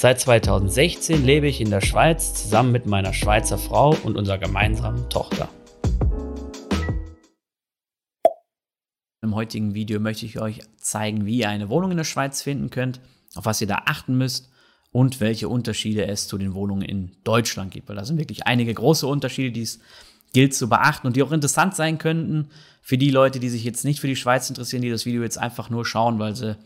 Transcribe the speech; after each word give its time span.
Seit 0.00 0.20
2016 0.20 1.24
lebe 1.24 1.48
ich 1.48 1.60
in 1.60 1.70
der 1.70 1.80
Schweiz 1.80 2.32
zusammen 2.32 2.70
mit 2.70 2.86
meiner 2.86 3.12
Schweizer 3.12 3.58
Frau 3.58 3.96
und 4.04 4.16
unserer 4.16 4.38
gemeinsamen 4.38 5.10
Tochter. 5.10 5.48
Im 9.22 9.34
heutigen 9.34 9.74
Video 9.74 9.98
möchte 9.98 10.24
ich 10.24 10.40
euch 10.40 10.60
zeigen, 10.76 11.26
wie 11.26 11.38
ihr 11.38 11.48
eine 11.48 11.68
Wohnung 11.68 11.90
in 11.90 11.96
der 11.96 12.04
Schweiz 12.04 12.42
finden 12.42 12.70
könnt, 12.70 13.00
auf 13.34 13.44
was 13.44 13.60
ihr 13.60 13.66
da 13.66 13.82
achten 13.86 14.16
müsst 14.16 14.52
und 14.92 15.18
welche 15.18 15.48
Unterschiede 15.48 16.06
es 16.06 16.28
zu 16.28 16.38
den 16.38 16.54
Wohnungen 16.54 16.82
in 16.82 17.16
Deutschland 17.24 17.72
gibt. 17.72 17.88
Weil 17.88 17.96
da 17.96 18.04
sind 18.04 18.18
wirklich 18.18 18.46
einige 18.46 18.72
große 18.72 19.04
Unterschiede, 19.04 19.50
die 19.50 19.62
es 19.62 19.80
gilt 20.32 20.54
zu 20.54 20.68
beachten 20.68 21.08
und 21.08 21.16
die 21.16 21.24
auch 21.24 21.32
interessant 21.32 21.74
sein 21.74 21.98
könnten 21.98 22.50
für 22.82 22.98
die 22.98 23.10
Leute, 23.10 23.40
die 23.40 23.48
sich 23.48 23.64
jetzt 23.64 23.84
nicht 23.84 23.98
für 23.98 24.06
die 24.06 24.14
Schweiz 24.14 24.48
interessieren, 24.48 24.82
die 24.82 24.90
das 24.90 25.06
Video 25.06 25.24
jetzt 25.24 25.38
einfach 25.38 25.70
nur 25.70 25.84
schauen, 25.84 26.20
weil 26.20 26.36
sie 26.36 26.56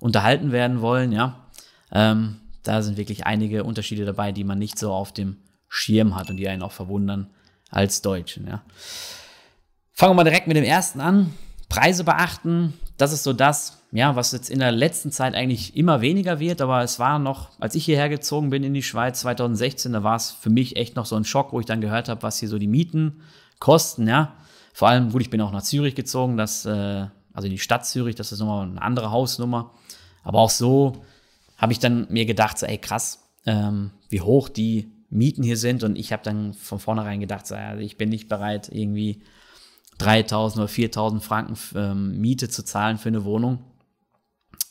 unterhalten 0.00 0.50
werden 0.50 0.80
wollen, 0.80 1.12
ja. 1.12 1.46
Ähm, 1.92 2.40
da 2.62 2.82
sind 2.82 2.96
wirklich 2.96 3.26
einige 3.26 3.64
Unterschiede 3.64 4.04
dabei, 4.04 4.32
die 4.32 4.44
man 4.44 4.58
nicht 4.58 4.78
so 4.78 4.92
auf 4.92 5.12
dem 5.12 5.36
Schirm 5.68 6.16
hat 6.16 6.30
und 6.30 6.36
die 6.36 6.48
einen 6.48 6.62
auch 6.62 6.72
verwundern 6.72 7.30
als 7.70 8.02
Deutschen, 8.02 8.46
ja. 8.46 8.62
Fangen 9.92 10.12
wir 10.12 10.16
mal 10.16 10.24
direkt 10.24 10.46
mit 10.46 10.56
dem 10.56 10.64
ersten 10.64 11.00
an. 11.00 11.34
Preise 11.68 12.04
beachten, 12.04 12.74
das 12.96 13.12
ist 13.12 13.22
so 13.22 13.32
das, 13.32 13.82
ja, 13.92 14.16
was 14.16 14.32
jetzt 14.32 14.50
in 14.50 14.58
der 14.58 14.72
letzten 14.72 15.12
Zeit 15.12 15.34
eigentlich 15.34 15.76
immer 15.76 16.00
weniger 16.00 16.40
wird, 16.40 16.60
aber 16.60 16.82
es 16.82 16.98
war 16.98 17.18
noch, 17.18 17.50
als 17.60 17.74
ich 17.74 17.84
hierher 17.84 18.08
gezogen 18.08 18.50
bin 18.50 18.64
in 18.64 18.74
die 18.74 18.82
Schweiz 18.82 19.20
2016, 19.20 19.92
da 19.92 20.02
war 20.02 20.16
es 20.16 20.30
für 20.30 20.50
mich 20.50 20.76
echt 20.76 20.96
noch 20.96 21.06
so 21.06 21.16
ein 21.16 21.24
Schock, 21.24 21.52
wo 21.52 21.60
ich 21.60 21.66
dann 21.66 21.80
gehört 21.80 22.08
habe, 22.08 22.22
was 22.22 22.38
hier 22.38 22.48
so 22.48 22.58
die 22.58 22.66
Mieten 22.66 23.20
kosten, 23.58 24.08
ja. 24.08 24.34
Vor 24.72 24.88
allem, 24.88 25.12
gut, 25.12 25.22
ich 25.22 25.30
bin 25.30 25.40
auch 25.40 25.52
nach 25.52 25.62
Zürich 25.62 25.94
gezogen, 25.94 26.36
das, 26.36 26.64
äh, 26.64 27.06
also 27.32 27.46
in 27.46 27.52
die 27.52 27.58
Stadt 27.58 27.86
Zürich, 27.86 28.14
das 28.14 28.32
ist 28.32 28.40
nochmal 28.40 28.66
eine 28.66 28.82
andere 28.82 29.10
Hausnummer. 29.10 29.72
Aber 30.22 30.40
auch 30.40 30.50
so 30.50 31.04
habe 31.60 31.72
ich 31.72 31.78
dann 31.78 32.06
mir 32.08 32.24
gedacht, 32.24 32.58
so, 32.58 32.66
ey 32.66 32.78
krass, 32.78 33.28
ähm, 33.44 33.90
wie 34.08 34.22
hoch 34.22 34.48
die 34.48 34.90
Mieten 35.10 35.42
hier 35.42 35.58
sind. 35.58 35.84
Und 35.84 35.96
ich 35.96 36.12
habe 36.12 36.22
dann 36.24 36.54
von 36.54 36.78
vornherein 36.78 37.20
gedacht, 37.20 37.46
so, 37.46 37.54
also 37.54 37.82
ich 37.82 37.98
bin 37.98 38.08
nicht 38.08 38.28
bereit, 38.28 38.70
irgendwie 38.72 39.22
3000 39.98 40.60
oder 40.62 40.68
4000 40.68 41.22
Franken 41.22 41.58
ähm, 41.74 42.18
Miete 42.18 42.48
zu 42.48 42.64
zahlen 42.64 42.96
für 42.96 43.10
eine 43.10 43.24
Wohnung. 43.24 43.62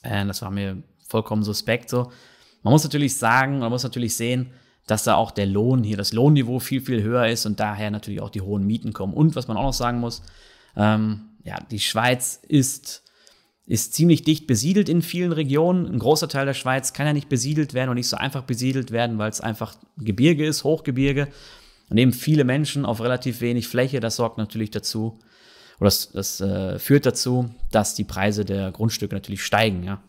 Äh, 0.01 0.25
das 0.25 0.41
war 0.41 0.49
mir 0.49 0.81
vollkommen 1.07 1.43
suspekt 1.43 1.89
so. 1.89 2.11
Man 2.63 2.73
muss 2.73 2.83
natürlich 2.83 3.15
sagen, 3.15 3.59
man 3.59 3.69
muss 3.69 3.83
natürlich 3.83 4.15
sehen, 4.15 4.51
dass 4.87 5.03
da 5.03 5.15
auch 5.15 5.29
der 5.29 5.45
Lohn 5.45 5.83
hier, 5.83 5.97
das 5.97 6.13
Lohnniveau 6.13 6.57
viel, 6.57 6.81
viel 6.81 7.03
höher 7.03 7.27
ist 7.27 7.45
und 7.45 7.59
daher 7.59 7.91
natürlich 7.91 8.21
auch 8.21 8.31
die 8.31 8.41
hohen 8.41 8.65
Mieten 8.65 8.93
kommen. 8.93 9.13
Und 9.13 9.35
was 9.35 9.47
man 9.47 9.55
auch 9.55 9.63
noch 9.63 9.73
sagen 9.73 9.99
muss, 9.99 10.23
ähm, 10.75 11.29
ja, 11.43 11.57
die 11.69 11.79
Schweiz 11.79 12.39
ist, 12.47 13.03
ist 13.69 13.93
ziemlich 13.93 14.23
dicht 14.23 14.47
besiedelt 14.47 14.89
in 14.89 15.03
vielen 15.03 15.31
Regionen. 15.31 15.85
Ein 15.85 15.99
großer 15.99 16.27
Teil 16.27 16.47
der 16.47 16.55
Schweiz 16.55 16.91
kann 16.91 17.05
ja 17.05 17.13
nicht 17.13 17.29
besiedelt 17.29 17.75
werden 17.75 17.91
und 17.91 17.95
nicht 17.95 18.09
so 18.09 18.17
einfach 18.17 18.41
besiedelt 18.41 18.89
werden, 18.89 19.19
weil 19.19 19.29
es 19.29 19.41
einfach 19.41 19.75
Gebirge 19.97 20.45
ist, 20.45 20.63
Hochgebirge. 20.63 21.27
Und 21.89 21.97
eben 21.97 22.11
viele 22.11 22.45
Menschen 22.45 22.83
auf 22.83 22.99
relativ 22.99 23.41
wenig 23.41 23.67
Fläche, 23.67 23.99
das 23.99 24.15
sorgt 24.15 24.39
natürlich 24.39 24.71
dazu, 24.71 25.19
oder 25.79 25.85
das, 25.85 26.11
das 26.11 26.41
äh, 26.41 26.79
führt 26.79 27.05
dazu, 27.05 27.51
dass 27.71 27.93
die 27.93 28.03
Preise 28.03 28.43
der 28.43 28.71
Grundstücke 28.71 29.15
natürlich 29.15 29.43
steigen, 29.43 29.83
ja. 29.83 30.01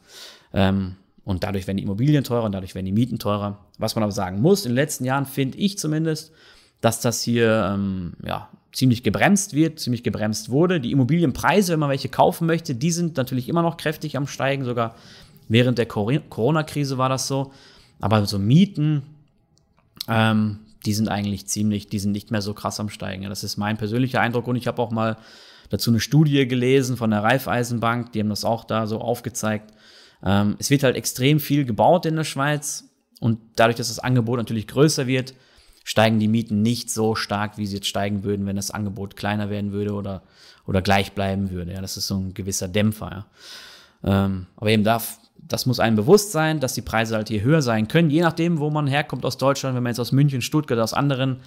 Ähm, 0.53 0.97
und 1.23 1.45
dadurch 1.45 1.67
werden 1.67 1.77
die 1.77 1.85
Immobilien 1.85 2.25
teurer 2.25 2.45
und 2.45 2.53
dadurch 2.53 2.75
werden 2.75 2.87
die 2.87 2.93
Mieten 2.93 3.19
teurer. 3.19 3.65
Was 3.79 3.95
man 3.95 4.03
aber 4.03 4.11
sagen 4.11 4.41
muss, 4.41 4.65
in 4.65 4.71
den 4.71 4.77
letzten 4.77 5.05
Jahren 5.05 5.27
finde 5.27 5.59
ich 5.59 5.79
zumindest, 5.79 6.33
dass 6.81 7.03
das 7.03 7.23
hier 7.23 7.71
ähm, 7.73 8.15
ja, 8.25 8.49
ziemlich 8.73 9.03
gebremst 9.03 9.55
wird, 9.55 9.81
ziemlich 9.81 10.03
gebremst 10.03 10.51
wurde. 10.51 10.81
Die 10.81 10.93
Immobilienpreise, 10.93 11.73
wenn 11.73 11.81
man 11.81 11.91
welche 11.91 12.09
kaufen 12.09 12.47
möchte, 12.47 12.75
die 12.75 12.91
sind 12.91 13.17
natürlich 13.17 13.49
immer 13.49 13.63
noch 13.63 13.77
kräftig 13.77 14.17
am 14.17 14.27
Steigen, 14.27 14.65
sogar 14.65 14.95
während 15.49 15.79
der 15.79 15.87
Corona-Krise 15.87 16.99
war 16.99 17.09
das 17.09 17.27
so. 17.27 17.53
Aber 18.01 18.25
so 18.27 18.39
Mieten, 18.39 19.03
ähm, 20.09 20.61
die 20.87 20.95
sind 20.95 21.09
eigentlich 21.09 21.47
ziemlich, 21.47 21.89
die 21.89 21.99
sind 21.99 22.13
nicht 22.13 22.31
mehr 22.31 22.43
so 22.43 22.55
krass 22.55 22.81
am 22.81 22.89
Steigen. 22.89 23.25
Das 23.29 23.45
ist 23.45 23.57
mein 23.57 23.77
persönlicher 23.77 24.21
Eindruck 24.21 24.47
und 24.47 24.57
ich 24.57 24.67
habe 24.67 24.81
auch 24.81 24.91
mal 24.91 25.19
dazu 25.69 25.91
eine 25.91 26.01
Studie 26.01 26.47
gelesen 26.49 26.97
von 26.97 27.11
der 27.11 27.23
Raiffeisenbank, 27.23 28.13
die 28.13 28.21
haben 28.21 28.29
das 28.29 28.45
auch 28.45 28.65
da 28.65 28.87
so 28.87 29.01
aufgezeigt. 29.01 29.73
Ähm, 30.25 30.57
es 30.59 30.71
wird 30.71 30.83
halt 30.83 30.97
extrem 30.97 31.41
viel 31.41 31.65
gebaut 31.65 32.07
in 32.07 32.17
der 32.17 32.25
Schweiz 32.25 32.85
und 33.21 33.39
dadurch, 33.57 33.77
dass 33.77 33.89
das 33.89 33.99
Angebot 33.99 34.39
natürlich 34.39 34.67
größer 34.67 35.07
wird, 35.07 35.35
steigen 35.85 36.19
die 36.19 36.29
Mieten 36.29 36.63
nicht 36.63 36.91
so 36.91 37.15
stark, 37.15 37.59
wie 37.59 37.67
sie 37.67 37.77
jetzt 37.77 37.89
steigen 37.89 38.25
würden, 38.25 38.47
wenn 38.47 38.57
das 38.57 38.71
Angebot 38.71 39.17
kleiner 39.17 39.51
werden 39.51 39.73
würde 39.73 39.93
oder, 39.93 40.23
oder 40.67 40.83
gleich 40.83 41.13
bleiben 41.13 41.51
würde. 41.51 41.73
Ja, 41.73 41.81
das 41.81 41.97
ist 41.97 42.07
so 42.07 42.17
ein 42.17 42.35
gewisser 42.35 42.69
Dämpfer. 42.69 43.25
Ja. 44.05 44.25
Ähm, 44.25 44.47
aber 44.57 44.71
eben 44.71 44.85
darf, 44.85 45.19
das 45.37 45.67
muss 45.67 45.81
einem 45.81 45.97
bewusst 45.97 46.33
sein, 46.33 46.61
dass 46.61 46.75
die 46.75 46.83
Preise 46.83 47.17
halt 47.17 47.29
hier 47.29 47.43
höher 47.43 47.63
sein 47.63 47.89
können, 47.89 48.11
je 48.11 48.21
nachdem, 48.21 48.59
wo 48.59 48.71
man 48.71 48.87
herkommt 48.87 49.25
aus 49.25 49.37
Deutschland, 49.37 49.75
wenn 49.75 49.83
man 49.83 49.91
jetzt 49.91 50.01
aus 50.01 50.13
München, 50.13 50.43
Stuttgart, 50.43 50.79
aus 50.79 50.95
anderen 50.95 51.41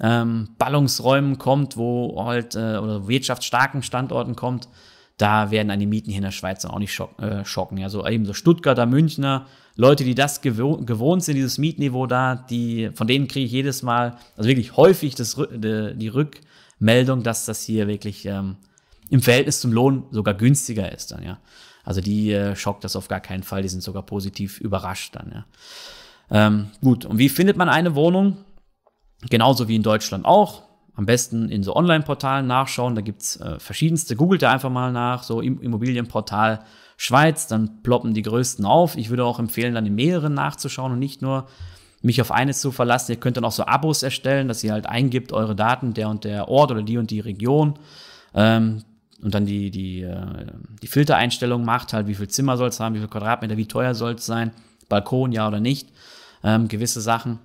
ähm, 0.00 0.48
Ballungsräumen 0.58 1.38
kommt, 1.38 1.76
wo 1.76 2.24
halt, 2.24 2.54
äh, 2.54 2.78
oder 2.78 3.06
wirtschaftsstarken 3.06 3.82
Standorten 3.82 4.34
kommt, 4.34 4.68
da 5.20 5.50
werden 5.50 5.70
an 5.70 5.78
die 5.78 5.86
Mieten 5.86 6.10
hier 6.10 6.18
in 6.18 6.24
der 6.24 6.30
Schweiz 6.30 6.64
auch 6.64 6.78
nicht 6.78 6.94
schock, 6.94 7.18
äh, 7.20 7.44
schocken. 7.44 7.78
Ja, 7.78 7.88
so 7.88 8.06
eben 8.06 8.24
so 8.24 8.32
Stuttgarter, 8.32 8.86
Münchner, 8.86 9.46
Leute, 9.76 10.04
die 10.04 10.14
das 10.14 10.40
gewo 10.40 10.78
gewohnt 10.78 11.24
sind, 11.24 11.36
dieses 11.36 11.58
Mietniveau 11.58 12.06
da, 12.06 12.34
die, 12.34 12.90
von 12.94 13.06
denen 13.06 13.28
kriege 13.28 13.46
ich 13.46 13.52
jedes 13.52 13.82
Mal, 13.82 14.16
also 14.36 14.48
wirklich 14.48 14.76
häufig 14.76 15.14
das, 15.14 15.36
die 15.50 16.08
Rückmeldung, 16.08 17.22
dass 17.22 17.44
das 17.44 17.62
hier 17.62 17.86
wirklich 17.86 18.26
ähm, 18.26 18.56
im 19.10 19.22
Verhältnis 19.22 19.60
zum 19.60 19.72
Lohn 19.72 20.04
sogar 20.10 20.34
günstiger 20.34 20.90
ist 20.92 21.12
dann, 21.12 21.22
ja. 21.22 21.38
Also 21.82 22.00
die 22.02 22.30
äh, 22.32 22.56
schockt 22.56 22.84
das 22.84 22.94
auf 22.94 23.08
gar 23.08 23.20
keinen 23.20 23.42
Fall, 23.42 23.62
die 23.62 23.68
sind 23.68 23.82
sogar 23.82 24.02
positiv 24.02 24.60
überrascht 24.60 25.16
dann, 25.16 25.32
ja. 25.32 25.44
Ähm, 26.30 26.70
gut, 26.80 27.04
und 27.04 27.18
wie 27.18 27.28
findet 27.28 27.56
man 27.56 27.68
eine 27.68 27.94
Wohnung? 27.94 28.38
Genauso 29.28 29.68
wie 29.68 29.76
in 29.76 29.82
Deutschland 29.82 30.24
auch. 30.24 30.62
Am 31.00 31.06
besten 31.06 31.48
in 31.48 31.62
so 31.62 31.74
Online-Portalen 31.74 32.46
nachschauen. 32.46 32.94
Da 32.94 33.00
gibt 33.00 33.22
es 33.22 33.36
äh, 33.40 33.58
verschiedenste. 33.58 34.16
Googelt 34.16 34.42
da 34.42 34.52
einfach 34.52 34.68
mal 34.68 34.92
nach, 34.92 35.22
so 35.22 35.40
Immobilienportal 35.40 36.60
Schweiz, 36.98 37.46
dann 37.46 37.82
ploppen 37.82 38.12
die 38.12 38.20
größten 38.20 38.66
auf. 38.66 38.98
Ich 38.98 39.08
würde 39.08 39.24
auch 39.24 39.38
empfehlen, 39.38 39.72
dann 39.72 39.86
in 39.86 39.94
mehreren 39.94 40.34
nachzuschauen 40.34 40.92
und 40.92 40.98
nicht 40.98 41.22
nur 41.22 41.46
mich 42.02 42.20
auf 42.20 42.30
eines 42.30 42.60
zu 42.60 42.70
verlassen. 42.70 43.12
Ihr 43.12 43.18
könnt 43.18 43.38
dann 43.38 43.46
auch 43.46 43.52
so 43.52 43.64
Abos 43.64 44.02
erstellen, 44.02 44.46
dass 44.46 44.62
ihr 44.62 44.74
halt 44.74 44.84
eingibt, 44.84 45.32
eure 45.32 45.56
Daten, 45.56 45.94
der 45.94 46.10
und 46.10 46.24
der 46.24 46.50
Ort 46.50 46.70
oder 46.70 46.82
die 46.82 46.98
und 46.98 47.10
die 47.10 47.20
Region. 47.20 47.78
Ähm, 48.34 48.84
und 49.22 49.34
dann 49.34 49.46
die, 49.46 49.70
die, 49.70 50.02
äh, 50.02 50.26
die 50.82 50.86
Filtereinstellung 50.86 51.64
macht, 51.64 51.94
halt, 51.94 52.08
wie 52.08 52.14
viel 52.14 52.28
Zimmer 52.28 52.58
soll 52.58 52.68
es 52.68 52.78
haben, 52.78 52.94
wie 52.94 52.98
viel 52.98 53.08
Quadratmeter, 53.08 53.56
wie 53.56 53.66
teuer 53.66 53.94
soll 53.94 54.16
es 54.16 54.26
sein, 54.26 54.50
Balkon, 54.90 55.32
ja 55.32 55.48
oder 55.48 55.60
nicht, 55.60 55.88
ähm, 56.44 56.68
gewisse 56.68 57.00
Sachen 57.00 57.38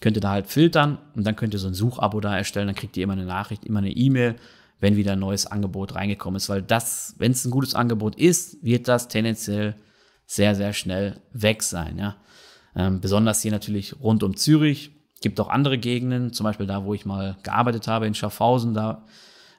könnt 0.00 0.16
ihr 0.16 0.20
da 0.20 0.30
halt 0.30 0.46
filtern 0.46 0.98
und 1.14 1.26
dann 1.26 1.36
könnt 1.36 1.54
ihr 1.54 1.60
so 1.60 1.68
ein 1.68 1.74
Suchabo 1.74 2.20
da 2.20 2.36
erstellen, 2.36 2.66
dann 2.66 2.76
kriegt 2.76 2.96
ihr 2.96 3.04
immer 3.04 3.12
eine 3.12 3.24
Nachricht, 3.24 3.64
immer 3.64 3.78
eine 3.78 3.92
E-Mail, 3.92 4.36
wenn 4.80 4.96
wieder 4.96 5.12
ein 5.12 5.20
neues 5.20 5.46
Angebot 5.46 5.94
reingekommen 5.94 6.36
ist, 6.36 6.48
weil 6.48 6.62
das, 6.62 7.14
wenn 7.18 7.32
es 7.32 7.44
ein 7.44 7.52
gutes 7.52 7.74
Angebot 7.74 8.16
ist, 8.16 8.62
wird 8.64 8.88
das 8.88 9.08
tendenziell 9.08 9.76
sehr, 10.26 10.54
sehr 10.54 10.72
schnell 10.72 11.20
weg 11.32 11.62
sein, 11.62 11.98
ja. 11.98 12.16
Ähm, 12.74 13.00
besonders 13.00 13.42
hier 13.42 13.52
natürlich 13.52 14.00
rund 14.00 14.22
um 14.22 14.36
Zürich. 14.36 14.92
Gibt 15.20 15.38
auch 15.38 15.50
andere 15.50 15.78
Gegenden, 15.78 16.32
zum 16.32 16.44
Beispiel 16.44 16.66
da, 16.66 16.84
wo 16.84 16.94
ich 16.94 17.04
mal 17.04 17.36
gearbeitet 17.42 17.86
habe, 17.86 18.06
in 18.06 18.14
Schaffhausen, 18.14 18.74
da 18.74 19.04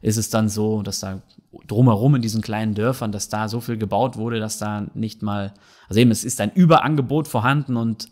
ist 0.02 0.18
es 0.18 0.30
dann 0.30 0.50
so, 0.50 0.81
dass 0.81 1.00
da 1.00 1.22
drumherum 1.68 2.16
in 2.16 2.22
diesen 2.22 2.42
kleinen 2.42 2.74
Dörfern, 2.74 3.12
dass 3.12 3.30
da 3.30 3.48
so 3.48 3.62
viel 3.62 3.78
gebaut 3.78 4.18
wurde, 4.18 4.40
dass 4.40 4.58
da 4.58 4.88
nicht 4.94 5.22
mal, 5.22 5.54
also 5.88 6.02
eben, 6.02 6.12
es 6.12 6.25
ist 6.25 6.42
ein 6.42 6.52
Überangebot 6.52 7.28
vorhanden 7.28 7.78
und 7.78 8.10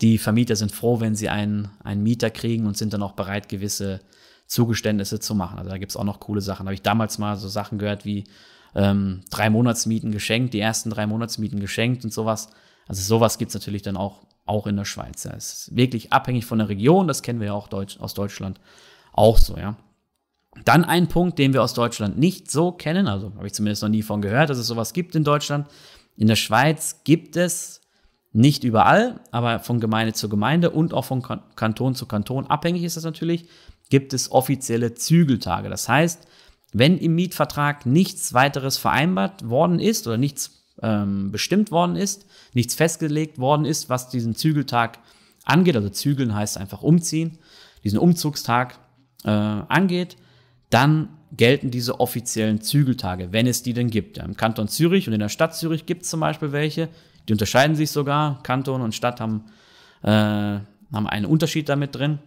die 0.00 0.18
Vermieter 0.18 0.56
sind 0.56 0.72
froh, 0.72 1.00
wenn 1.00 1.14
sie 1.14 1.28
einen, 1.28 1.70
einen 1.82 2.02
Mieter 2.02 2.30
kriegen 2.30 2.66
und 2.66 2.76
sind 2.76 2.92
dann 2.92 3.02
auch 3.02 3.12
bereit, 3.12 3.48
gewisse 3.48 4.00
Zugeständnisse 4.46 5.20
zu 5.20 5.34
machen. 5.34 5.58
Also 5.58 5.70
da 5.70 5.78
gibt 5.78 5.92
es 5.92 5.96
auch 5.96 6.04
noch 6.04 6.20
coole 6.20 6.40
Sachen. 6.40 6.64
Da 6.64 6.68
habe 6.68 6.74
ich 6.74 6.82
damals 6.82 7.18
mal 7.18 7.36
so 7.36 7.48
Sachen 7.48 7.78
gehört 7.78 8.04
wie 8.04 8.24
ähm, 8.74 9.22
drei 9.30 9.50
Monatsmieten 9.50 10.10
geschenkt, 10.10 10.54
die 10.54 10.60
ersten 10.60 10.90
drei 10.90 11.06
Monatsmieten 11.06 11.60
geschenkt 11.60 12.04
und 12.04 12.12
sowas. 12.12 12.50
Also 12.86 13.02
sowas 13.02 13.38
gibt 13.38 13.50
es 13.50 13.54
natürlich 13.54 13.82
dann 13.82 13.96
auch, 13.96 14.26
auch 14.44 14.66
in 14.66 14.76
der 14.76 14.84
Schweiz. 14.84 15.24
Es 15.24 15.52
ist 15.52 15.76
wirklich 15.76 16.12
abhängig 16.12 16.44
von 16.44 16.58
der 16.58 16.68
Region, 16.68 17.08
das 17.08 17.22
kennen 17.22 17.40
wir 17.40 17.48
ja 17.48 17.52
auch 17.54 17.68
Deutsch, 17.68 17.98
aus 18.00 18.14
Deutschland 18.14 18.60
auch 19.12 19.38
so, 19.38 19.56
ja. 19.56 19.76
Dann 20.64 20.84
ein 20.84 21.08
Punkt, 21.08 21.38
den 21.38 21.52
wir 21.52 21.62
aus 21.62 21.74
Deutschland 21.74 22.16
nicht 22.18 22.50
so 22.50 22.70
kennen, 22.70 23.08
also 23.08 23.32
habe 23.34 23.46
ich 23.46 23.54
zumindest 23.54 23.82
noch 23.82 23.88
nie 23.88 24.02
von 24.02 24.22
gehört, 24.22 24.50
dass 24.50 24.58
es 24.58 24.66
sowas 24.66 24.92
gibt 24.92 25.16
in 25.16 25.24
Deutschland. 25.24 25.66
In 26.16 26.28
der 26.28 26.36
Schweiz 26.36 27.00
gibt 27.02 27.36
es 27.36 27.80
Nicht 28.36 28.64
überall, 28.64 29.20
aber 29.30 29.60
von 29.60 29.78
Gemeinde 29.78 30.12
zu 30.12 30.28
Gemeinde 30.28 30.70
und 30.70 30.92
auch 30.92 31.04
von 31.04 31.22
Kanton 31.54 31.94
zu 31.94 32.06
Kanton 32.06 32.48
abhängig 32.48 32.82
ist 32.82 32.96
das 32.96 33.04
natürlich, 33.04 33.46
gibt 33.90 34.12
es 34.12 34.32
offizielle 34.32 34.94
Zügeltage. 34.94 35.68
Das 35.70 35.88
heißt, 35.88 36.26
wenn 36.72 36.98
im 36.98 37.14
Mietvertrag 37.14 37.86
nichts 37.86 38.34
weiteres 38.34 38.76
vereinbart 38.76 39.48
worden 39.48 39.78
ist 39.78 40.08
oder 40.08 40.16
nichts 40.16 40.64
ähm, 40.82 41.30
bestimmt 41.30 41.70
worden 41.70 41.94
ist, 41.94 42.26
nichts 42.54 42.74
festgelegt 42.74 43.38
worden 43.38 43.64
ist, 43.64 43.88
was 43.88 44.08
diesen 44.08 44.34
Zügeltag 44.34 44.98
angeht, 45.44 45.76
also 45.76 45.88
zügeln 45.88 46.34
heißt 46.34 46.58
einfach 46.58 46.82
umziehen, 46.82 47.38
diesen 47.84 48.00
Umzugstag 48.00 48.80
äh, 49.22 49.30
angeht, 49.30 50.16
dann 50.70 51.08
gelten 51.36 51.70
diese 51.70 52.00
offiziellen 52.00 52.60
Zügeltage, 52.62 53.28
wenn 53.30 53.46
es 53.46 53.62
die 53.62 53.74
denn 53.74 53.90
gibt. 53.90 54.18
Im 54.18 54.36
Kanton 54.36 54.66
Zürich 54.66 55.06
und 55.06 55.14
in 55.14 55.20
der 55.20 55.28
Stadt 55.28 55.54
Zürich 55.54 55.86
gibt 55.86 56.02
es 56.02 56.10
zum 56.10 56.18
Beispiel 56.18 56.50
welche, 56.50 56.88
die 57.28 57.32
unterscheiden 57.32 57.76
sich 57.76 57.90
sogar. 57.90 58.42
Kanton 58.42 58.82
und 58.82 58.94
Stadt 58.94 59.20
haben, 59.20 59.44
äh, 60.02 60.08
haben 60.08 61.06
einen 61.08 61.26
Unterschied 61.26 61.68
damit 61.68 61.94
drin. 61.94 62.18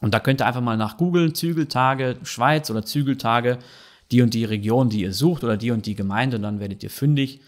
Und 0.00 0.14
da 0.14 0.20
könnt 0.20 0.40
ihr 0.40 0.46
einfach 0.46 0.60
mal 0.60 0.76
nach 0.76 0.96
googeln, 0.96 1.34
Zügeltage 1.34 2.18
Schweiz 2.22 2.70
oder 2.70 2.84
Zügeltage, 2.84 3.58
die 4.10 4.22
und 4.22 4.34
die 4.34 4.44
Region, 4.44 4.90
die 4.90 5.02
ihr 5.02 5.12
sucht 5.12 5.44
oder 5.44 5.56
die 5.56 5.70
und 5.70 5.86
die 5.86 5.94
Gemeinde 5.94 6.36
und 6.36 6.42
dann 6.42 6.60
werdet 6.60 6.82
ihr 6.82 6.90
fündig 6.90 7.40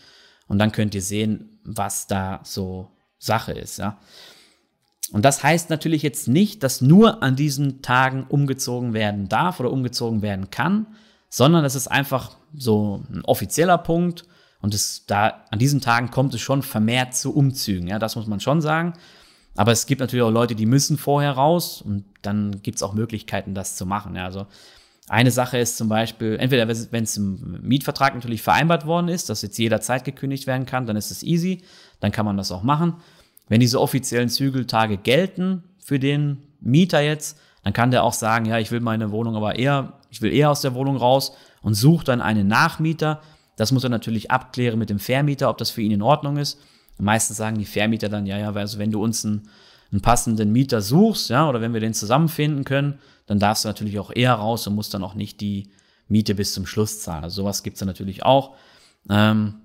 und 0.47 0.59
dann 0.59 0.73
könnt 0.73 0.95
ihr 0.95 1.03
sehen, 1.03 1.61
was 1.65 2.07
da 2.07 2.41
so 2.43 2.91
Sache 3.19 3.53
ist, 3.53 3.79
ja. 3.79 3.99
Und 5.13 5.25
das 5.25 5.43
heißt 5.43 5.71
natürlich 5.71 6.03
jetzt 6.03 6.29
nicht, 6.29 6.63
dass 6.63 6.81
nur 6.81 7.23
an 7.23 7.35
diesen 7.35 7.83
Tagen 7.83 8.25
umgezogen 8.29 8.93
werden 8.93 9.29
darf 9.29 9.59
oder 9.59 9.73
umgezogen 9.73 10.23
werden 10.23 10.51
kann, 10.51 10.87
sondern 11.29 11.65
das 11.65 11.75
ist 11.75 11.89
einfach 11.89 12.37
so 12.55 13.03
ein 13.11 13.25
offizieller 13.25 13.79
Punkt 13.79 14.25
und 14.61 14.75
es, 14.75 15.05
da, 15.07 15.45
an 15.51 15.59
diesen 15.59 15.81
Tagen 15.81 16.11
kommt 16.11 16.35
es 16.35 16.41
schon 16.41 16.63
vermehrt 16.63 17.15
zu 17.15 17.35
Umzügen, 17.35 17.89
ja, 17.89 17.99
das 17.99 18.17
muss 18.17 18.27
man 18.27 18.41
schon 18.41 18.61
sagen. 18.61 18.95
Aber 19.57 19.73
es 19.73 19.87
gibt 19.87 20.01
natürlich 20.01 20.23
auch 20.23 20.31
Leute, 20.31 20.55
die 20.55 20.67
müssen 20.67 20.97
vorher 20.97 21.33
raus 21.33 21.83
und 21.83 22.05
dann 22.23 22.63
gibt 22.63 22.77
es 22.77 22.83
auch 22.83 22.95
Möglichkeiten, 22.95 23.55
das 23.55 23.77
zu 23.77 23.85
machen. 23.85 24.15
Ja, 24.15 24.25
also 24.25 24.47
eine 25.09 25.33
Sache 25.33 25.59
ist 25.59 25.77
zum 25.77 25.89
Beispiel, 25.89 26.37
entweder 26.39 26.69
wenn 26.69 27.03
es 27.03 27.17
im 27.17 27.59
Mietvertrag 27.63 28.15
natürlich 28.15 28.43
vereinbart 28.43 28.87
worden 28.87 29.09
ist, 29.09 29.29
dass 29.29 29.43
jetzt 29.43 29.59
jederzeit 29.59 30.05
gekündigt 30.05 30.47
werden 30.47 30.67
kann, 30.67 30.87
dann 30.87 30.97
ist 30.97 31.11
es 31.11 31.25
easy, 31.25 31.63
dann 31.99 32.13
kann 32.13 32.25
man 32.25 32.37
das 32.37 32.53
auch 32.53 32.63
machen. 32.63 32.95
Wenn 33.49 33.61
diese 33.61 33.81
offiziellen 33.81 34.29
Zügeltage 34.29 34.97
gelten 34.99 35.65
für 35.79 35.99
den 35.99 36.45
Mieter 36.61 37.01
jetzt, 37.01 37.41
dann 37.65 37.73
kann 37.73 37.91
der 37.91 38.05
auch 38.05 38.13
sagen, 38.13 38.45
ja, 38.45 38.59
ich 38.59 38.71
will 38.71 38.81
meine 38.81 39.11
Wohnung 39.11 39.35
aber 39.35 39.59
eher, 39.59 39.95
ich 40.11 40.23
will 40.23 40.33
eher 40.33 40.51
aus 40.51 40.61
der 40.61 40.75
Wohnung 40.75 40.97
raus 40.97 41.33
und 41.61 41.75
sucht 41.75 42.09
dann 42.09 42.21
einen 42.21 42.47
Nachmieter. 42.47 43.21
Das 43.61 43.73
muss 43.73 43.85
er 43.85 43.91
natürlich 43.91 44.31
abklären 44.31 44.79
mit 44.79 44.89
dem 44.89 44.99
Vermieter, 44.99 45.51
ob 45.51 45.59
das 45.59 45.69
für 45.69 45.83
ihn 45.83 45.91
in 45.91 46.01
Ordnung 46.01 46.39
ist. 46.39 46.59
Meistens 46.97 47.37
sagen 47.37 47.59
die 47.59 47.67
Vermieter 47.67 48.09
dann, 48.09 48.25
ja, 48.25 48.39
ja, 48.39 48.55
also 48.55 48.79
wenn 48.79 48.91
du 48.91 49.05
uns 49.05 49.23
einen, 49.23 49.51
einen 49.93 50.01
passenden 50.01 50.51
Mieter 50.51 50.81
suchst, 50.81 51.29
ja, 51.29 51.47
oder 51.47 51.61
wenn 51.61 51.75
wir 51.75 51.81
den 51.81 51.93
zusammenfinden 51.93 52.65
können, 52.65 52.99
dann 53.27 53.39
darfst 53.39 53.67
du 53.67 53.69
natürlich 53.69 53.99
auch 53.99 54.13
eher 54.15 54.33
raus 54.33 54.67
und 54.67 54.75
musst 54.77 54.95
dann 54.95 55.05
auch 55.05 55.13
nicht 55.13 55.43
die 55.43 55.69
Miete 56.09 56.35
bis 56.35 56.55
zum 56.55 56.65
Schluss 56.65 57.01
zahlen. 57.03 57.23
Also 57.23 57.43
sowas 57.43 57.63
gibt 57.63 57.77
es 57.77 57.85
natürlich 57.85 58.25
auch. 58.25 58.57
Ähm, 59.11 59.57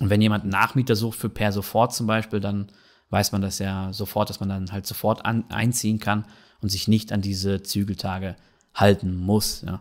und 0.00 0.10
wenn 0.10 0.20
jemand 0.20 0.42
einen 0.42 0.52
Nachmieter 0.52 0.94
sucht 0.94 1.18
für 1.18 1.30
per 1.30 1.50
sofort 1.50 1.94
zum 1.94 2.06
Beispiel, 2.06 2.40
dann 2.40 2.70
weiß 3.08 3.32
man 3.32 3.40
das 3.40 3.58
ja 3.58 3.90
sofort, 3.94 4.28
dass 4.28 4.40
man 4.40 4.50
dann 4.50 4.70
halt 4.70 4.86
sofort 4.86 5.24
an, 5.24 5.44
einziehen 5.48 5.98
kann 5.98 6.26
und 6.60 6.68
sich 6.68 6.88
nicht 6.88 7.10
an 7.10 7.22
diese 7.22 7.62
Zügeltage 7.62 8.36
halten 8.74 9.16
muss. 9.16 9.62
Ja. 9.62 9.80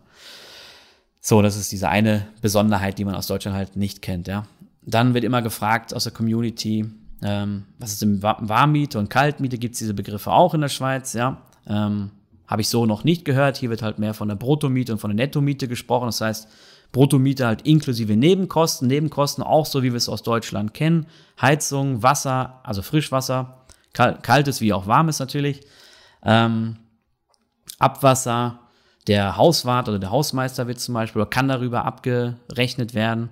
So, 1.29 1.41
das 1.41 1.57
ist 1.57 1.73
diese 1.73 1.89
eine 1.89 2.25
Besonderheit, 2.39 2.97
die 2.97 3.03
man 3.03 3.13
aus 3.13 3.27
Deutschland 3.27 3.57
halt 3.57 3.75
nicht 3.75 4.01
kennt. 4.01 4.29
Ja. 4.29 4.45
Dann 4.83 5.13
wird 5.13 5.25
immer 5.25 5.41
gefragt 5.41 5.93
aus 5.93 6.05
der 6.05 6.13
Community, 6.13 6.89
ähm, 7.21 7.65
was 7.79 7.91
ist 7.91 8.01
im 8.01 8.23
Warmmiete 8.23 8.97
und 8.97 9.09
Kaltmiete? 9.09 9.57
Gibt 9.57 9.73
es 9.73 9.79
diese 9.79 9.93
Begriffe 9.93 10.31
auch 10.31 10.53
in 10.53 10.61
der 10.61 10.69
Schweiz? 10.69 11.11
Ja. 11.11 11.41
Ähm, 11.67 12.11
habe 12.47 12.61
ich 12.61 12.69
so 12.69 12.85
noch 12.85 13.03
nicht 13.03 13.25
gehört. 13.25 13.57
Hier 13.57 13.69
wird 13.69 13.81
halt 13.81 13.99
mehr 13.99 14.13
von 14.13 14.29
der 14.29 14.37
Bruttomiete 14.37 14.93
und 14.93 14.99
von 14.99 15.09
der 15.09 15.25
Nettomiete 15.25 15.67
gesprochen. 15.67 16.05
Das 16.05 16.21
heißt, 16.21 16.47
Bruttomiete 16.93 17.45
halt 17.45 17.63
inklusive 17.63 18.15
Nebenkosten. 18.15 18.87
Nebenkosten 18.87 19.43
auch 19.43 19.65
so, 19.65 19.83
wie 19.83 19.91
wir 19.91 19.97
es 19.97 20.07
aus 20.07 20.23
Deutschland 20.23 20.73
kennen. 20.73 21.07
Heizung, 21.41 22.03
Wasser, 22.03 22.61
also 22.63 22.81
Frischwasser, 22.81 23.65
kaltes 23.91 24.61
wie 24.61 24.71
auch 24.71 24.87
warmes 24.87 25.19
natürlich. 25.19 25.59
Ähm, 26.23 26.77
Abwasser, 27.79 28.61
der 29.07 29.37
Hauswart 29.37 29.89
oder 29.89 29.99
der 29.99 30.11
Hausmeister 30.11 30.67
wird 30.67 30.79
zum 30.79 30.93
Beispiel 30.93 31.25
kann 31.25 31.47
darüber 31.47 31.85
abgerechnet 31.85 32.93
werden. 32.93 33.29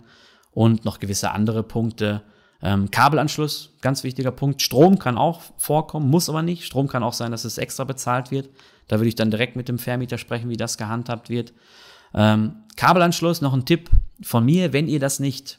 Und 0.51 0.85
noch 0.85 0.99
gewisse 0.99 1.31
andere 1.31 1.63
Punkte. 1.63 2.21
Ähm, 2.61 2.89
Kabelanschluss, 2.89 3.75
ganz 3.81 4.05
wichtiger 4.05 4.31
Punkt. 4.31 4.61
Strom 4.61 4.99
kann 4.99 5.17
auch 5.17 5.41
vorkommen, 5.57 6.09
muss 6.09 6.29
aber 6.29 6.41
nicht. 6.41 6.63
Strom 6.63 6.87
kann 6.87 7.03
auch 7.03 7.11
sein, 7.11 7.31
dass 7.31 7.43
es 7.43 7.57
extra 7.57 7.83
bezahlt 7.83 8.31
wird. 8.31 8.49
Da 8.87 8.97
würde 8.97 9.09
ich 9.09 9.15
dann 9.15 9.31
direkt 9.31 9.57
mit 9.57 9.67
dem 9.67 9.77
Vermieter 9.77 10.17
sprechen, 10.17 10.49
wie 10.49 10.55
das 10.55 10.77
gehandhabt 10.77 11.29
wird. 11.29 11.51
Ähm, 12.13 12.63
Kabelanschluss, 12.77 13.41
noch 13.41 13.53
ein 13.53 13.65
Tipp 13.65 13.89
von 14.21 14.45
mir, 14.45 14.71
wenn 14.71 14.87
ihr 14.87 14.99
das 14.99 15.19
nicht 15.19 15.57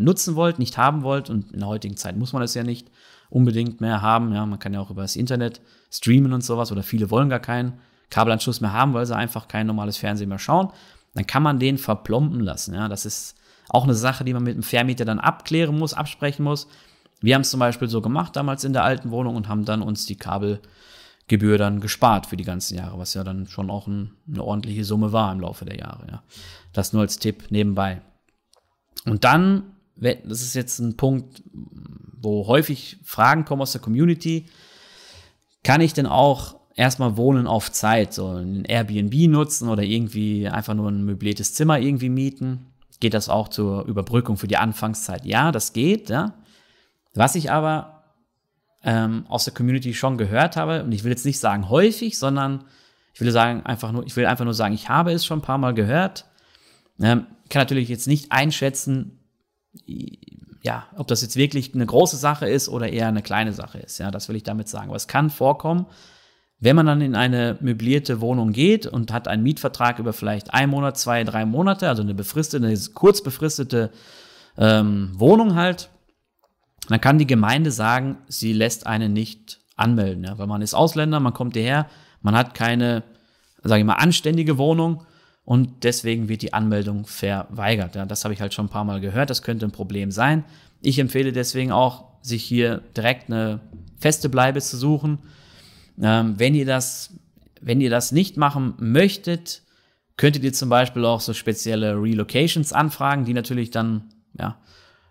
nutzen 0.00 0.34
wollt, 0.34 0.58
nicht 0.58 0.78
haben 0.78 1.02
wollt, 1.02 1.28
und 1.28 1.52
in 1.52 1.60
der 1.60 1.68
heutigen 1.68 1.96
Zeit 1.96 2.16
muss 2.16 2.32
man 2.32 2.40
das 2.40 2.54
ja 2.54 2.62
nicht 2.62 2.90
unbedingt 3.28 3.82
mehr 3.82 4.00
haben, 4.00 4.32
ja, 4.32 4.46
man 4.46 4.58
kann 4.58 4.72
ja 4.72 4.80
auch 4.80 4.90
über 4.90 5.02
das 5.02 5.14
Internet 5.14 5.60
streamen 5.90 6.32
und 6.32 6.42
sowas, 6.42 6.72
oder 6.72 6.82
viele 6.82 7.10
wollen 7.10 7.28
gar 7.28 7.40
keinen 7.40 7.74
Kabelanschluss 8.10 8.60
mehr 8.60 8.72
haben, 8.72 8.94
weil 8.94 9.06
sie 9.06 9.16
einfach 9.16 9.48
kein 9.48 9.66
normales 9.66 9.96
Fernsehen 9.96 10.28
mehr 10.28 10.38
schauen, 10.38 10.70
dann 11.14 11.26
kann 11.26 11.42
man 11.42 11.58
den 11.58 11.78
verplomben 11.78 12.40
lassen, 12.40 12.74
ja, 12.74 12.88
das 12.88 13.06
ist 13.06 13.36
auch 13.68 13.84
eine 13.84 13.94
Sache, 13.94 14.24
die 14.24 14.32
man 14.32 14.44
mit 14.44 14.54
dem 14.54 14.62
Vermieter 14.62 15.04
dann 15.04 15.18
abklären 15.18 15.76
muss, 15.76 15.94
absprechen 15.94 16.44
muss. 16.44 16.68
Wir 17.20 17.34
haben 17.34 17.42
es 17.42 17.50
zum 17.50 17.60
Beispiel 17.60 17.88
so 17.88 18.00
gemacht 18.00 18.36
damals 18.36 18.62
in 18.62 18.72
der 18.72 18.84
alten 18.84 19.10
Wohnung 19.10 19.34
und 19.34 19.48
haben 19.48 19.64
dann 19.64 19.82
uns 19.82 20.06
die 20.06 20.16
Kabel 20.16 20.60
Gebühr 21.28 21.58
dann 21.58 21.80
gespart 21.80 22.26
für 22.26 22.36
die 22.36 22.44
ganzen 22.44 22.76
Jahre, 22.76 22.98
was 22.98 23.14
ja 23.14 23.24
dann 23.24 23.48
schon 23.48 23.70
auch 23.70 23.88
ein, 23.88 24.12
eine 24.28 24.44
ordentliche 24.44 24.84
Summe 24.84 25.10
war 25.10 25.32
im 25.32 25.40
Laufe 25.40 25.64
der 25.64 25.76
Jahre. 25.76 26.06
Ja. 26.08 26.22
Das 26.72 26.92
nur 26.92 27.02
als 27.02 27.18
Tipp 27.18 27.46
nebenbei. 27.50 28.00
Und 29.04 29.24
dann, 29.24 29.74
das 29.96 30.42
ist 30.42 30.54
jetzt 30.54 30.78
ein 30.78 30.96
Punkt, 30.96 31.42
wo 32.20 32.46
häufig 32.46 32.98
Fragen 33.02 33.44
kommen 33.44 33.62
aus 33.62 33.72
der 33.72 33.80
Community, 33.80 34.46
kann 35.64 35.80
ich 35.80 35.94
denn 35.94 36.06
auch 36.06 36.60
erstmal 36.76 37.16
Wohnen 37.16 37.46
auf 37.46 37.72
Zeit, 37.72 38.14
so 38.14 38.28
ein 38.28 38.64
Airbnb 38.64 39.14
nutzen 39.28 39.68
oder 39.68 39.82
irgendwie 39.82 40.48
einfach 40.48 40.74
nur 40.74 40.90
ein 40.90 41.04
möbliertes 41.04 41.54
Zimmer 41.54 41.80
irgendwie 41.80 42.10
mieten? 42.10 42.66
Geht 43.00 43.14
das 43.14 43.28
auch 43.28 43.48
zur 43.48 43.84
Überbrückung 43.86 44.36
für 44.36 44.48
die 44.48 44.56
Anfangszeit? 44.56 45.26
Ja, 45.26 45.52
das 45.52 45.72
geht, 45.72 46.08
ja. 46.08 46.34
Was 47.14 47.34
ich 47.34 47.50
aber 47.50 47.96
ähm, 48.86 49.26
aus 49.28 49.44
der 49.44 49.52
Community 49.52 49.92
schon 49.92 50.16
gehört 50.16 50.56
habe. 50.56 50.84
Und 50.84 50.92
ich 50.92 51.02
will 51.02 51.10
jetzt 51.10 51.26
nicht 51.26 51.40
sagen 51.40 51.68
häufig, 51.68 52.18
sondern 52.18 52.64
ich 53.12 53.20
will 53.20 53.32
sagen 53.32 53.66
einfach 53.66 53.92
nur, 53.92 54.06
ich 54.06 54.14
will 54.16 54.26
einfach 54.26 54.44
nur 54.44 54.54
sagen, 54.54 54.74
ich 54.74 54.88
habe 54.88 55.12
es 55.12 55.26
schon 55.26 55.40
ein 55.40 55.42
paar 55.42 55.58
Mal 55.58 55.74
gehört. 55.74 56.26
Ähm, 57.00 57.26
kann 57.50 57.60
natürlich 57.62 57.88
jetzt 57.88 58.06
nicht 58.06 58.32
einschätzen, 58.32 59.18
ja, 60.62 60.86
ob 60.96 61.06
das 61.08 61.22
jetzt 61.22 61.36
wirklich 61.36 61.74
eine 61.74 61.86
große 61.86 62.16
Sache 62.16 62.48
ist 62.48 62.68
oder 62.68 62.88
eher 62.88 63.08
eine 63.08 63.22
kleine 63.22 63.52
Sache 63.52 63.78
ist. 63.78 63.98
Ja, 63.98 64.10
das 64.10 64.28
will 64.28 64.36
ich 64.36 64.42
damit 64.42 64.68
sagen. 64.68 64.88
Aber 64.88 64.96
es 64.96 65.08
kann 65.08 65.30
vorkommen, 65.30 65.86
wenn 66.58 66.76
man 66.76 66.86
dann 66.86 67.00
in 67.00 67.14
eine 67.14 67.58
möblierte 67.60 68.20
Wohnung 68.20 68.52
geht 68.52 68.86
und 68.86 69.12
hat 69.12 69.28
einen 69.28 69.42
Mietvertrag 69.42 69.98
über 69.98 70.12
vielleicht 70.12 70.54
ein 70.54 70.70
Monat, 70.70 70.96
zwei, 70.98 71.22
drei 71.24 71.44
Monate, 71.44 71.88
also 71.88 72.02
eine 72.02 72.14
befristete, 72.14 72.66
eine 72.66 72.78
kurz 72.94 73.22
befristete 73.22 73.90
ähm, 74.56 75.10
Wohnung 75.14 75.54
halt, 75.54 75.90
dann 76.88 77.00
kann 77.00 77.18
die 77.18 77.26
Gemeinde 77.26 77.70
sagen, 77.70 78.18
sie 78.28 78.52
lässt 78.52 78.86
einen 78.86 79.12
nicht 79.12 79.60
anmelden, 79.76 80.24
ja, 80.24 80.38
weil 80.38 80.46
man 80.46 80.62
ist 80.62 80.74
Ausländer, 80.74 81.20
man 81.20 81.34
kommt 81.34 81.54
hierher, 81.54 81.86
man 82.22 82.34
hat 82.34 82.54
keine, 82.54 83.02
sage 83.62 83.80
ich 83.80 83.86
mal, 83.86 83.94
anständige 83.94 84.56
Wohnung 84.56 85.04
und 85.44 85.84
deswegen 85.84 86.28
wird 86.28 86.42
die 86.42 86.54
Anmeldung 86.54 87.06
verweigert. 87.06 87.94
Ja. 87.94 88.06
Das 88.06 88.24
habe 88.24 88.32
ich 88.32 88.40
halt 88.40 88.54
schon 88.54 88.66
ein 88.66 88.70
paar 88.70 88.84
Mal 88.84 89.00
gehört, 89.00 89.28
das 89.28 89.42
könnte 89.42 89.66
ein 89.66 89.72
Problem 89.72 90.10
sein. 90.10 90.44
Ich 90.80 90.98
empfehle 90.98 91.32
deswegen 91.32 91.72
auch, 91.72 92.04
sich 92.22 92.42
hier 92.42 92.82
direkt 92.96 93.30
eine 93.30 93.60
feste 93.98 94.28
Bleibe 94.28 94.60
zu 94.60 94.76
suchen. 94.76 95.18
Ähm, 96.00 96.38
wenn 96.38 96.54
ihr 96.54 96.66
das, 96.66 97.14
wenn 97.60 97.80
ihr 97.80 97.90
das 97.90 98.12
nicht 98.12 98.36
machen 98.36 98.74
möchtet, 98.78 99.62
könntet 100.16 100.44
ihr 100.44 100.52
zum 100.52 100.68
Beispiel 100.68 101.04
auch 101.04 101.20
so 101.20 101.34
spezielle 101.34 102.00
Relocations 102.00 102.72
anfragen, 102.72 103.24
die 103.24 103.34
natürlich 103.34 103.70
dann 103.70 104.04
ja, 104.38 104.56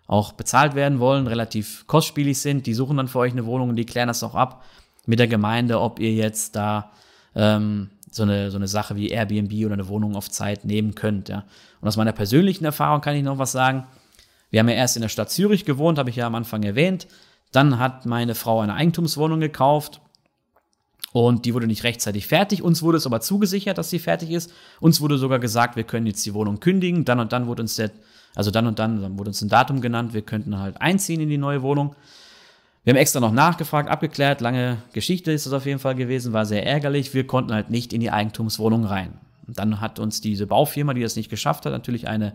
auch 0.08 0.34
bezahlt 0.34 0.76
werden 0.76 1.00
wollen, 1.00 1.28
relativ 1.28 1.86
kostspielig 1.88 2.40
sind. 2.40 2.66
Die 2.66 2.74
suchen 2.74 2.98
dann 2.98 3.08
für 3.08 3.20
euch 3.20 3.34
eine 3.34 3.46
Wohnung 3.46 3.70
und 3.70 3.76
die 3.76 3.86
klären 3.86 4.08
das 4.08 4.24
auch 4.24 4.36
ab 4.36 4.64
mit 5.06 5.20
der 5.20 5.28
Gemeinde, 5.28 5.80
ob 5.80 6.00
ihr 6.00 6.14
jetzt 6.14 6.56
da 6.56 6.92
ähm, 7.36 7.90
so, 8.10 8.24
eine, 8.24 8.50
so 8.50 8.58
eine 8.58 8.68
Sache 8.68 8.96
wie 8.96 9.10
Airbnb 9.10 9.54
oder 9.66 9.74
eine 9.74 9.88
Wohnung 9.88 10.16
auf 10.16 10.30
Zeit 10.30 10.66
nehmen 10.66 10.96
könnt. 10.96 11.30
Ja. 11.30 11.44
Und 11.82 11.88
aus 11.88 11.98
meiner 11.98 12.14
persönlichen 12.14 12.66
Erfahrung 12.66 13.02
kann 13.02 13.16
ich 13.16 13.24
noch 13.24 13.38
was 13.38 13.52
sagen. 13.52 13.86
Wir 14.50 14.60
haben 14.60 14.70
ja 14.70 14.76
erst 14.76 14.96
in 14.96 15.02
der 15.02 15.10
Stadt 15.10 15.30
Zürich 15.32 15.66
gewohnt, 15.66 16.00
habe 16.00 16.10
ich 16.10 16.16
ja 16.16 16.28
am 16.28 16.36
Anfang 16.36 16.64
erwähnt. 16.64 17.08
Dann 17.52 17.78
hat 17.78 18.06
meine 18.06 18.36
Frau 18.36 18.62
eine 18.62 18.74
Eigentumswohnung 18.74 19.40
gekauft 19.40 20.02
und 21.24 21.46
die 21.46 21.54
wurde 21.54 21.66
nicht 21.68 21.86
rechtzeitig 21.86 22.28
fertig. 22.28 22.62
Uns 22.62 22.82
wurde 22.82 22.98
es 22.98 23.06
aber 23.06 23.22
zugesichert, 23.22 23.78
dass 23.78 23.90
sie 23.90 24.00
fertig 24.00 24.32
ist. 24.32 24.52
Uns 24.82 25.00
wurde 25.00 25.18
sogar 25.18 25.40
gesagt, 25.40 25.78
wir 25.78 25.86
können 25.86 26.08
jetzt 26.08 26.26
die 26.26 26.34
Wohnung 26.34 26.60
kündigen. 26.60 27.06
Dann 27.06 27.22
und 27.22 27.32
dann 27.32 27.48
wurde 27.48 27.62
uns 27.62 27.78
der 27.78 27.92
also 28.36 28.52
dann 28.52 28.68
und 28.68 28.80
dann, 28.80 29.02
dann 29.02 29.18
wurde 29.18 29.30
uns 29.30 29.42
ein 29.42 29.48
Datum 29.48 29.80
genannt, 29.80 30.14
wir 30.14 30.22
könnten 30.22 30.60
halt 30.60 30.82
einziehen 30.82 31.22
in 31.22 31.30
die 31.30 31.38
neue 31.38 31.62
Wohnung. 31.62 31.96
Wir 32.84 32.92
haben 32.92 32.98
extra 32.98 33.22
noch 33.22 33.32
nachgefragt, 33.32 33.90
abgeklärt, 33.90 34.42
lange 34.42 34.78
Geschichte 34.92 35.32
ist 35.32 35.46
das 35.46 35.54
auf 35.54 35.66
jeden 35.66 35.80
Fall 35.80 35.96
gewesen, 35.96 36.34
war 36.34 36.46
sehr 36.46 36.66
ärgerlich. 36.66 37.14
Wir 37.14 37.26
konnten 37.26 37.54
halt 37.54 37.70
nicht 37.70 37.94
in 37.94 38.02
die 38.02 38.12
Eigentumswohnung 38.12 38.84
rein. 38.84 39.14
Und 39.48 39.58
dann 39.58 39.80
hat 39.80 40.00
uns 40.00 40.20
diese 40.20 40.46
Baufirma, 40.48 40.94
die 40.94 41.02
das 41.02 41.16
nicht 41.16 41.30
geschafft 41.30 41.66
hat, 41.66 41.72
natürlich 41.72 42.10
eine, 42.10 42.34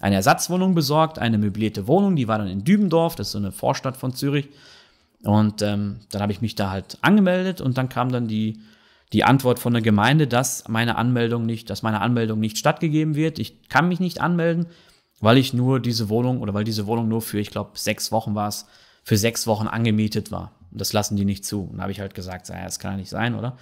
eine 0.00 0.16
Ersatzwohnung 0.16 0.74
besorgt, 0.74 1.18
eine 1.18 1.36
möblierte 1.36 1.86
Wohnung, 1.86 2.16
die 2.16 2.26
war 2.26 2.38
dann 2.38 2.48
in 2.48 2.64
Dübendorf, 2.64 3.14
das 3.14 3.28
ist 3.28 3.32
so 3.32 3.38
eine 3.38 3.52
Vorstadt 3.52 3.98
von 3.98 4.14
Zürich. 4.14 4.48
Und 5.24 5.62
ähm, 5.62 6.00
dann 6.10 6.22
habe 6.22 6.32
ich 6.32 6.40
mich 6.40 6.54
da 6.54 6.70
halt 6.70 6.98
angemeldet 7.00 7.60
und 7.60 7.78
dann 7.78 7.88
kam 7.88 8.12
dann 8.12 8.28
die, 8.28 8.60
die 9.12 9.24
Antwort 9.24 9.58
von 9.58 9.72
der 9.72 9.82
Gemeinde, 9.82 10.26
dass 10.26 10.68
meine 10.68 10.96
Anmeldung 10.96 11.46
nicht, 11.46 11.70
dass 11.70 11.82
meine 11.82 12.00
Anmeldung 12.00 12.40
nicht 12.40 12.58
stattgegeben 12.58 13.14
wird. 13.14 13.38
Ich 13.38 13.68
kann 13.68 13.88
mich 13.88 14.00
nicht 14.00 14.20
anmelden, 14.20 14.66
weil 15.20 15.38
ich 15.38 15.54
nur 15.54 15.80
diese 15.80 16.08
Wohnung 16.08 16.40
oder 16.40 16.52
weil 16.52 16.64
diese 16.64 16.86
Wohnung 16.86 17.08
nur 17.08 17.22
für, 17.22 17.38
ich 17.38 17.50
glaube, 17.50 17.70
sechs 17.74 18.12
Wochen 18.12 18.34
war 18.34 18.48
es, 18.48 18.66
für 19.02 19.16
sechs 19.16 19.46
Wochen 19.46 19.66
angemietet 19.66 20.30
war. 20.30 20.52
Und 20.70 20.80
das 20.80 20.92
lassen 20.92 21.16
die 21.16 21.24
nicht 21.24 21.44
zu. 21.44 21.62
Und 21.62 21.80
habe 21.80 21.92
ich 21.92 22.00
halt 22.00 22.14
gesagt, 22.14 22.48
ja, 22.48 22.62
das 22.64 22.78
kann 22.78 22.92
ja 22.92 22.96
nicht 22.98 23.10
sein, 23.10 23.34
oder? 23.34 23.56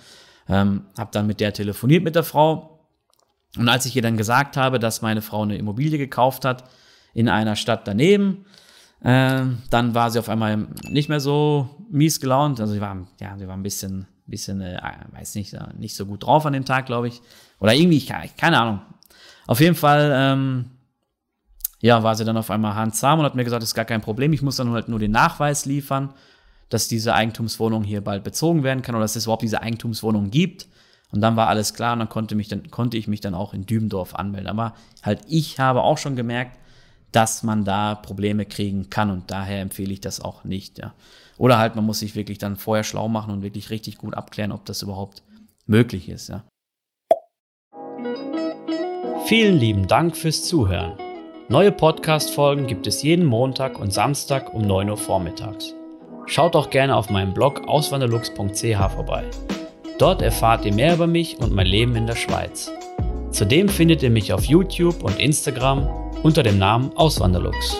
Ähm, 0.48 0.86
habe 0.98 1.10
dann 1.12 1.26
mit 1.26 1.40
der 1.40 1.52
telefoniert 1.52 2.02
mit 2.02 2.16
der 2.16 2.24
Frau. 2.24 2.80
Und 3.56 3.68
als 3.68 3.86
ich 3.86 3.94
ihr 3.94 4.02
dann 4.02 4.16
gesagt 4.16 4.56
habe, 4.56 4.78
dass 4.78 5.02
meine 5.02 5.22
Frau 5.22 5.42
eine 5.42 5.56
Immobilie 5.56 5.98
gekauft 5.98 6.44
hat 6.44 6.64
in 7.14 7.28
einer 7.28 7.54
Stadt 7.54 7.86
daneben, 7.86 8.46
äh, 9.02 9.42
dann 9.70 9.94
war 9.94 10.10
sie 10.10 10.18
auf 10.18 10.28
einmal 10.28 10.66
nicht 10.88 11.08
mehr 11.08 11.20
so 11.20 11.68
mies 11.90 12.20
gelaunt. 12.20 12.60
Also 12.60 12.74
sie 12.74 12.80
war, 12.80 12.96
ja, 13.20 13.36
sie 13.38 13.48
war 13.48 13.56
ein 13.56 13.62
bisschen, 13.62 14.06
bisschen, 14.26 14.60
äh, 14.60 14.80
weiß 15.12 15.34
nicht, 15.34 15.56
nicht 15.78 15.94
so 15.94 16.06
gut 16.06 16.24
drauf 16.24 16.46
an 16.46 16.52
dem 16.52 16.64
Tag, 16.64 16.86
glaube 16.86 17.08
ich. 17.08 17.20
Oder 17.58 17.74
irgendwie, 17.74 18.04
keine 18.36 18.60
Ahnung. 18.60 18.82
Auf 19.46 19.60
jeden 19.60 19.74
Fall 19.74 20.12
ähm, 20.14 20.64
ja, 21.82 22.02
war 22.02 22.14
sie 22.14 22.24
dann 22.24 22.36
auf 22.36 22.50
einmal 22.50 22.74
handzahm 22.74 23.18
und 23.18 23.24
hat 23.24 23.34
mir 23.34 23.44
gesagt, 23.44 23.62
das 23.62 23.70
ist 23.70 23.74
gar 23.74 23.84
kein 23.84 24.00
Problem, 24.00 24.32
ich 24.32 24.40
muss 24.40 24.56
dann 24.56 24.70
halt 24.70 24.88
nur 24.88 25.00
den 25.00 25.10
Nachweis 25.10 25.66
liefern, 25.66 26.14
dass 26.68 26.88
diese 26.88 27.12
Eigentumswohnung 27.12 27.82
hier 27.82 28.00
bald 28.00 28.24
bezogen 28.24 28.62
werden 28.62 28.82
kann 28.82 28.94
oder 28.94 29.04
dass 29.04 29.16
es 29.16 29.24
überhaupt 29.24 29.42
diese 29.42 29.60
Eigentumswohnung 29.60 30.30
gibt. 30.30 30.68
Und 31.10 31.20
dann 31.20 31.36
war 31.36 31.48
alles 31.48 31.74
klar 31.74 31.92
und 31.92 31.98
dann 31.98 32.08
konnte, 32.08 32.36
mich 32.36 32.48
dann, 32.48 32.70
konnte 32.70 32.96
ich 32.96 33.08
mich 33.08 33.20
dann 33.20 33.34
auch 33.34 33.52
in 33.52 33.66
Dübendorf 33.66 34.14
anmelden. 34.14 34.48
Aber 34.48 34.74
halt, 35.02 35.20
ich 35.28 35.58
habe 35.58 35.82
auch 35.82 35.98
schon 35.98 36.16
gemerkt, 36.16 36.58
dass 37.12 37.42
man 37.42 37.64
da 37.64 37.94
Probleme 37.94 38.46
kriegen 38.46 38.90
kann 38.90 39.10
und 39.10 39.30
daher 39.30 39.60
empfehle 39.60 39.92
ich 39.92 40.00
das 40.00 40.20
auch 40.20 40.44
nicht. 40.44 40.78
Ja. 40.78 40.94
Oder 41.38 41.58
halt, 41.58 41.76
man 41.76 41.84
muss 41.84 42.00
sich 42.00 42.16
wirklich 42.16 42.38
dann 42.38 42.56
vorher 42.56 42.84
schlau 42.84 43.08
machen 43.08 43.32
und 43.32 43.42
wirklich 43.42 43.70
richtig 43.70 43.98
gut 43.98 44.14
abklären, 44.14 44.52
ob 44.52 44.64
das 44.64 44.82
überhaupt 44.82 45.22
möglich 45.66 46.08
ist. 46.08 46.28
Ja. 46.28 46.44
Vielen 49.26 49.58
lieben 49.58 49.86
Dank 49.86 50.16
fürs 50.16 50.44
Zuhören. 50.44 50.94
Neue 51.48 51.70
Podcast-Folgen 51.70 52.66
gibt 52.66 52.86
es 52.86 53.02
jeden 53.02 53.26
Montag 53.26 53.78
und 53.78 53.92
Samstag 53.92 54.52
um 54.54 54.62
9 54.62 54.90
Uhr 54.90 54.96
vormittags. 54.96 55.74
Schaut 56.26 56.56
auch 56.56 56.70
gerne 56.70 56.96
auf 56.96 57.10
meinem 57.10 57.34
Blog 57.34 57.68
auswanderlux.ch 57.68 58.92
vorbei. 58.94 59.24
Dort 59.98 60.22
erfahrt 60.22 60.64
ihr 60.64 60.74
mehr 60.74 60.94
über 60.94 61.06
mich 61.06 61.38
und 61.38 61.52
mein 61.52 61.66
Leben 61.66 61.94
in 61.94 62.06
der 62.06 62.16
Schweiz. 62.16 62.70
Zudem 63.30 63.68
findet 63.68 64.02
ihr 64.02 64.10
mich 64.10 64.32
auf 64.32 64.44
YouTube 64.44 65.02
und 65.02 65.18
Instagram 65.18 66.01
unter 66.22 66.42
dem 66.42 66.58
Namen 66.58 66.90
Auswanderlux. 66.96 67.76